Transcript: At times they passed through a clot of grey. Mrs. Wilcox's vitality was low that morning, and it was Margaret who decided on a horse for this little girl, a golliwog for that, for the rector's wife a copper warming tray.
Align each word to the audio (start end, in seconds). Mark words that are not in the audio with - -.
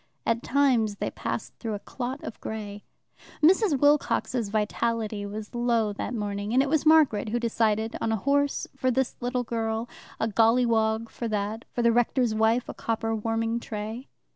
At 0.25 0.41
times 0.41 0.95
they 0.95 1.11
passed 1.11 1.53
through 1.59 1.75
a 1.75 1.79
clot 1.79 2.23
of 2.23 2.41
grey. 2.41 2.85
Mrs. 3.43 3.79
Wilcox's 3.79 4.49
vitality 4.49 5.27
was 5.27 5.53
low 5.53 5.93
that 5.93 6.15
morning, 6.15 6.55
and 6.55 6.63
it 6.63 6.69
was 6.69 6.87
Margaret 6.87 7.29
who 7.29 7.39
decided 7.39 7.95
on 8.01 8.11
a 8.11 8.15
horse 8.15 8.65
for 8.75 8.89
this 8.89 9.15
little 9.21 9.43
girl, 9.43 9.87
a 10.19 10.27
golliwog 10.27 11.09
for 11.11 11.27
that, 11.27 11.65
for 11.69 11.83
the 11.83 11.91
rector's 11.91 12.33
wife 12.33 12.67
a 12.67 12.73
copper 12.73 13.13
warming 13.15 13.59
tray. 13.59 14.09